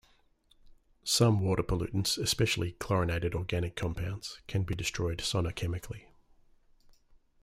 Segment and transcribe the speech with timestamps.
[1.03, 6.05] Some water pollutants, especially chlorinated organic compounds, can be destroyed sonochemically.